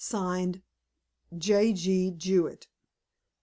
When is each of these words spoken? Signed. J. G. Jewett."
Signed. 0.03 0.63
J. 1.37 1.73
G. 1.73 2.09
Jewett." 2.09 2.65